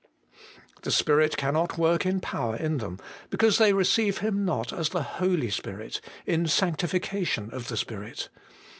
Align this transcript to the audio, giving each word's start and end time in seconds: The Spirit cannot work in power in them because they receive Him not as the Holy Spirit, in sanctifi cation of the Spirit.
The 0.81 0.89
Spirit 0.89 1.37
cannot 1.37 1.77
work 1.77 2.07
in 2.07 2.21
power 2.21 2.55
in 2.55 2.77
them 2.79 2.97
because 3.29 3.59
they 3.59 3.71
receive 3.71 4.17
Him 4.17 4.43
not 4.43 4.73
as 4.73 4.89
the 4.89 5.03
Holy 5.03 5.51
Spirit, 5.51 6.01
in 6.25 6.45
sanctifi 6.45 6.99
cation 7.03 7.51
of 7.51 7.67
the 7.67 7.77
Spirit. 7.77 8.29